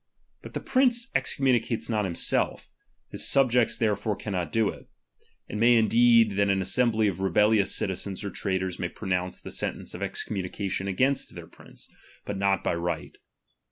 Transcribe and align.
But 0.41 0.55
the 0.55 0.59
prince 0.59 1.11
excommu 1.11 1.59
nicates 1.59 1.87
not 1.87 2.05
himself; 2.05 2.67
his 3.09 3.27
subjects 3.29 3.77
therefore 3.77 4.15
cannot 4.15 4.51
do 4.51 4.67
it. 4.69 4.89
It 5.47 5.57
may 5.57 5.73
be 5.73 5.77
indeed, 5.77 6.31
that 6.37 6.49
an 6.49 6.59
assembly 6.59 7.07
of 7.07 7.19
re 7.19 7.29
bellious 7.29 7.67
citizens 7.67 8.23
or 8.23 8.31
traitors 8.31 8.79
may 8.79 8.89
pronounce 8.89 9.39
the 9.39 9.51
sentence 9.51 9.93
of 9.93 10.01
excommunication 10.01 10.87
against 10.87 11.35
their 11.35 11.45
prince; 11.45 11.87
but 12.25 12.35
not 12.39 12.65
hy 12.65 12.73
right. 12.73 13.15